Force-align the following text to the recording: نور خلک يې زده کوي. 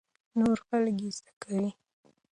نور 0.39 0.57
خلک 0.67 0.95
يې 1.03 1.09
زده 1.17 1.31
کوي. 1.41 1.69